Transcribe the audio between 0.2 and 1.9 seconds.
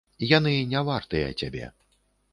Яны не вартыя цябе.